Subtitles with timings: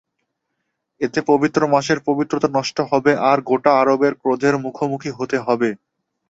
[1.01, 5.69] এতে পবিত্র মাসের পবিত্রতা নষ্ট হবে আর গোটা আরবের ক্রোধের মুখোমুখী হতে হবে।